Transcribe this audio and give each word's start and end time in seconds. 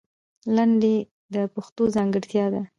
لندۍ 0.55 0.97
د 1.33 1.35
پښتو 1.53 1.83
ځانګړتیا 1.95 2.45
ده 2.53 2.61